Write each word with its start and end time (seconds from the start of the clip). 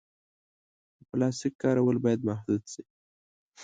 د 0.97 0.99
پلاسټیک 1.09 1.53
کارول 1.63 1.95
باید 2.05 2.21
محدود 2.29 2.63
شي. 2.73 2.83